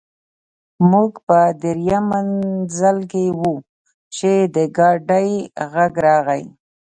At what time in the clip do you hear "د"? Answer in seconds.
4.55-4.57